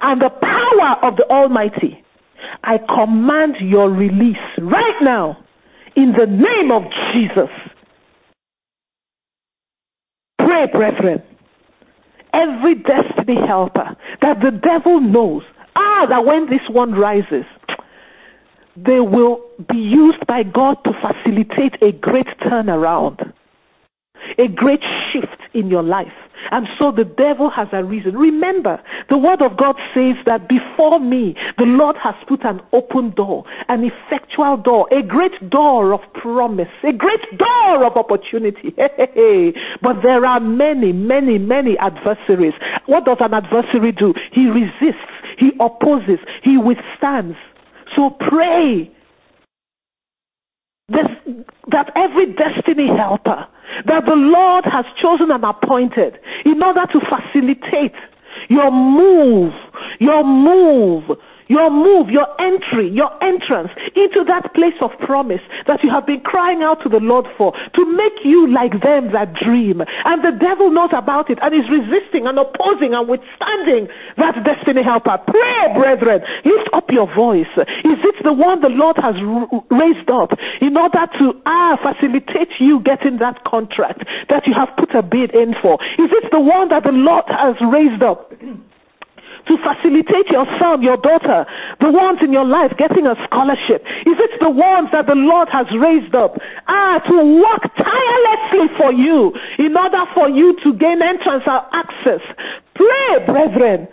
[0.01, 2.03] and the power of the Almighty,
[2.63, 5.37] I command your release right now
[5.95, 6.83] in the name of
[7.13, 7.49] Jesus.
[10.37, 11.21] Pray, brethren.
[12.33, 15.43] Every destiny helper that the devil knows,
[15.75, 17.45] ah, that when this one rises,
[18.75, 23.33] they will be used by God to facilitate a great turnaround,
[24.37, 24.81] a great
[25.11, 26.07] shift in your life.
[26.51, 28.17] And so the devil has a reason.
[28.17, 33.11] Remember, the word of God says that before me, the Lord has put an open
[33.15, 38.75] door, an effectual door, a great door of promise, a great door of opportunity.
[39.81, 42.53] but there are many, many, many adversaries.
[42.85, 44.13] What does an adversary do?
[44.31, 47.37] He resists, he opposes, he withstands.
[47.95, 48.91] So pray
[50.89, 53.47] that every destiny helper
[53.85, 57.95] that the Lord has chosen and appointed in order to facilitate
[58.49, 59.53] your move,
[59.99, 61.17] your move
[61.51, 66.23] your move, your entry, your entrance into that place of promise that you have been
[66.23, 69.83] crying out to the Lord for to make you like them that dream.
[69.83, 74.79] And the devil knows about it and is resisting and opposing and withstanding that destiny
[74.79, 75.19] helper.
[75.27, 76.23] Pray, brethren.
[76.47, 77.51] Lift up your voice.
[77.83, 79.19] Is it the one the Lord has
[79.67, 80.31] raised up
[80.63, 85.35] in order to ah, facilitate you getting that contract that you have put a bid
[85.35, 85.75] in for?
[85.99, 88.31] Is it the one that the Lord has raised up?
[89.47, 91.45] to facilitate your son, your daughter,
[91.79, 93.85] the ones in your life getting a scholarship?
[94.05, 96.37] Is it the ones that the Lord has raised up?
[96.67, 102.21] Ah, to work tirelessly for you in order for you to gain entrance or access.
[102.75, 103.87] Pray, brethren.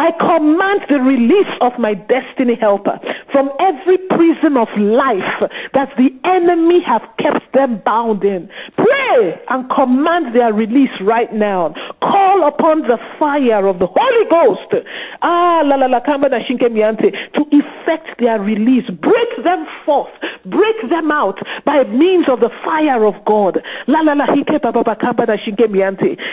[0.00, 2.96] I command the release of my destiny helper
[3.30, 5.44] from every prison of life
[5.74, 8.48] that the enemy have kept them bound in.
[8.76, 11.74] Pray and command their release right now.
[12.00, 14.86] Call upon the fire of the Holy Ghost.
[15.20, 18.88] Ah, la la la to effect their release.
[18.88, 21.36] Break them forth Break them out
[21.66, 23.60] by means of the fire of God.
[23.86, 24.24] La la la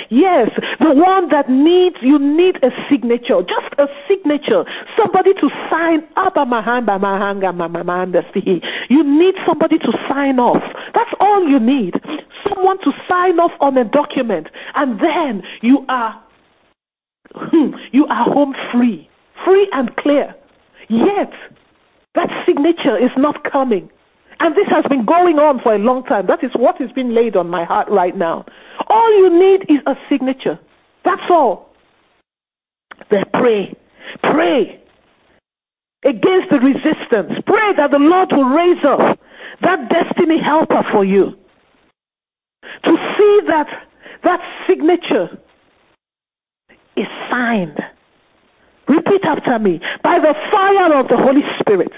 [0.09, 0.49] Yes,
[0.80, 4.64] the one that needs you need a signature, just a signature,
[4.97, 6.36] somebody to sign up.
[6.36, 8.41] By my hand by my hand that's the
[8.89, 10.62] You need somebody to sign off.
[10.93, 11.95] That's all you need.
[12.47, 16.22] Someone to sign off on a document, and then you are
[17.36, 19.10] hmm, you are home free,
[19.45, 20.36] free and clear.
[20.89, 21.32] Yet
[22.16, 23.89] that signature is not coming.
[24.39, 26.28] And this has been going on for a long time.
[26.28, 28.45] That is what is being laid on my heart right now.
[28.88, 30.60] All you need is a signature.
[31.03, 31.66] That's all.
[33.10, 33.76] Then pray.
[34.22, 34.82] Pray
[36.06, 37.43] against the resistance.
[37.45, 39.20] Pray that the Lord will raise up
[39.62, 41.32] that destiny helper for you.
[42.84, 43.68] To see that
[44.24, 45.30] that signature
[46.95, 47.80] is signed.
[48.88, 49.80] Repeat after me.
[50.04, 51.91] By the fire of the Holy Spirit.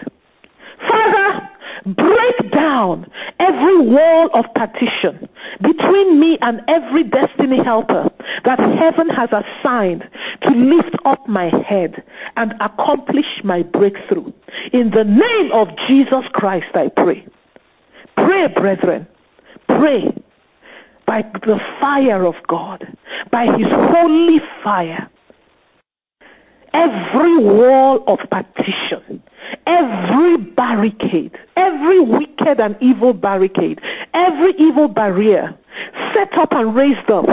[0.80, 1.50] Father,
[1.86, 3.06] break down
[3.40, 5.28] every wall of partition
[5.62, 8.10] between me and every destiny helper
[8.46, 10.04] that heaven has assigned
[10.50, 12.04] to lift up my head
[12.36, 14.32] and accomplish my breakthrough.
[14.74, 17.26] In the name of Jesus Christ, I pray.
[18.16, 19.08] Pray, brethren.
[19.68, 20.14] Pray
[21.06, 22.86] by the fire of God,
[23.32, 25.10] by His holy fire.
[26.74, 29.24] Every wall of partition
[29.70, 33.80] every barricade, every wicked and evil barricade,
[34.14, 35.58] every evil barrier
[36.14, 37.26] set up and raised up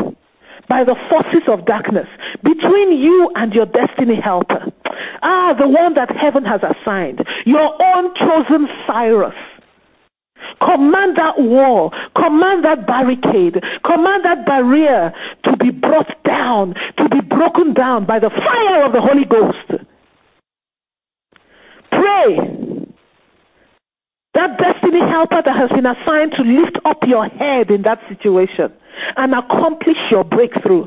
[0.68, 2.08] by the forces of darkness
[2.42, 4.72] between you and your destiny helper.
[5.22, 9.34] Ah, the one that heaven has assigned, your own chosen Cyrus.
[10.60, 15.12] Command that wall, command that barricade, command that barrier
[15.44, 19.84] to be brought down, to be broken down by the fire of the Holy Ghost.
[21.90, 22.65] Pray.
[24.36, 28.70] That destiny helper that has been assigned to lift up your head in that situation
[29.16, 30.84] and accomplish your breakthrough.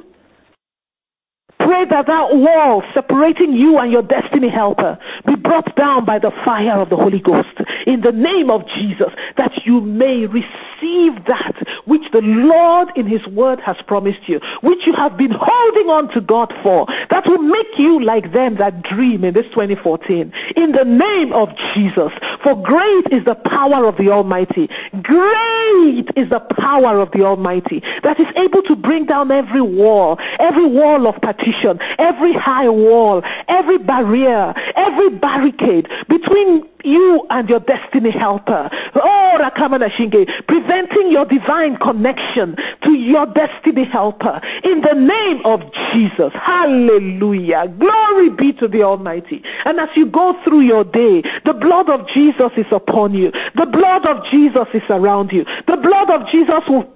[1.60, 4.98] Pray that that wall separating you and your destiny helper
[5.28, 7.52] be brought down by the fire of the Holy Ghost
[7.86, 13.26] in the name of Jesus, that you may receive that which the Lord in His
[13.28, 17.44] Word has promised you, which you have been holding on to God for, that will
[17.44, 20.32] make you like them that dream in this 2014.
[20.56, 24.72] In the name of Jesus, for great is the power of the Almighty.
[25.04, 30.18] Great is the power of the Almighty that is able to bring down every wall,
[30.40, 37.60] every wall of partition every high wall, every barrier, every barricade between you and your
[37.60, 38.70] destiny helper.
[38.96, 44.42] Oh, Rakamana Shinge, preventing your divine connection to your destiny helper.
[44.64, 45.62] In the name of
[45.94, 46.34] Jesus.
[46.34, 47.68] Hallelujah.
[47.80, 49.42] Glory be to the Almighty.
[49.66, 53.32] And as you go through your day, the blood of Jesus is upon you.
[53.56, 55.46] The blood of Jesus is around you.
[55.68, 56.88] The blood of Jesus will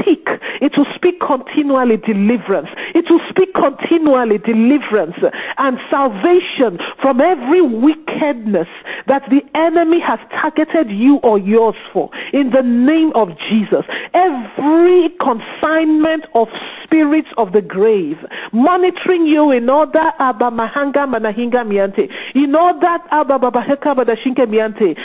[0.00, 0.26] speak.
[0.60, 2.68] It will speak continually deliverance.
[2.94, 5.16] It will speak continually deliverance
[5.58, 8.68] and salvation from every wickedness
[9.06, 12.10] that the enemy has targeted you or yours for.
[12.32, 13.84] In the name of Jesus.
[14.14, 16.48] Every consignment of
[16.84, 18.16] spirits of the grave
[18.52, 24.96] monitoring you in order abamahanga manahinga miante in order abababaheka badashinke miante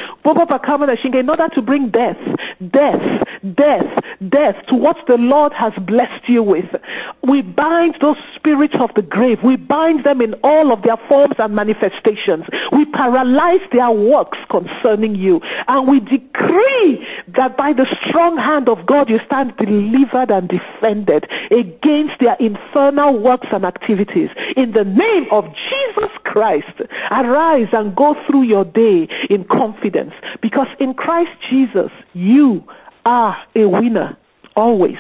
[1.20, 2.18] in order to bring death
[2.72, 3.06] death
[3.56, 3.86] death
[4.20, 4.35] death
[4.70, 6.68] to what the Lord has blessed you with.
[7.28, 9.40] We bind those spirits of the grave.
[9.44, 12.44] We bind them in all of their forms and manifestations.
[12.72, 15.40] We paralyze their works concerning you.
[15.68, 17.06] And we decree
[17.36, 23.18] that by the strong hand of God you stand delivered and defended against their infernal
[23.18, 24.30] works and activities.
[24.56, 26.76] In the name of Jesus Christ,
[27.12, 32.64] arise and go through your day in confidence because in Christ Jesus you
[33.06, 34.18] are a winner
[34.56, 34.98] always.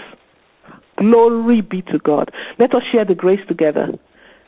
[0.97, 2.31] Glory be to God.
[2.59, 3.87] Let us share the grace together.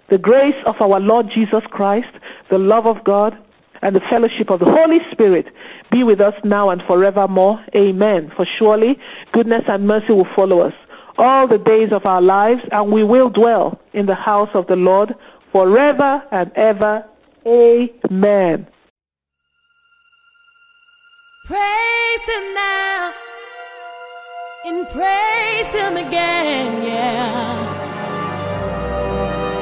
[0.09, 2.07] The grace of our Lord Jesus Christ,
[2.49, 3.33] the love of God,
[3.81, 5.45] and the fellowship of the Holy Spirit
[5.91, 7.59] be with us now and forevermore.
[7.75, 8.31] Amen.
[8.35, 8.97] For surely
[9.33, 10.73] goodness and mercy will follow us
[11.17, 14.75] all the days of our lives, and we will dwell in the house of the
[14.75, 15.13] Lord
[15.51, 17.03] forever and ever.
[17.45, 18.67] Amen.
[21.47, 23.13] Praise Him now
[24.67, 27.55] and praise Him again, yeah.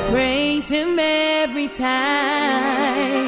[0.09, 3.27] Praise Him every time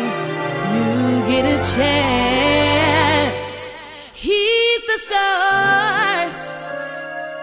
[0.73, 3.49] you get a chance.
[4.13, 6.41] He's the source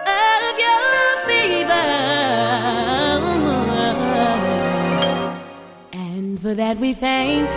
[0.05, 1.91] of your favor,
[5.93, 7.49] and for that we thank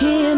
[0.00, 0.32] Him.